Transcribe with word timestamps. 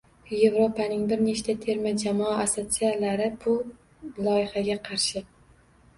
Yevropaning 0.43 1.03
bir 1.11 1.19
nechta 1.25 1.55
terma 1.65 1.91
jamoa 2.05 2.31
assotsiatsiyalari 2.45 3.29
bu 3.45 3.55
loyihaga 4.29 4.79
qarshi 4.89 5.25